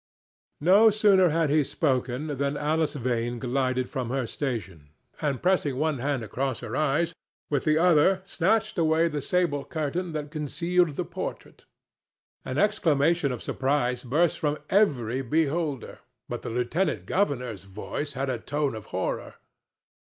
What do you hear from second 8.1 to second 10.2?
snatched away the sable curtain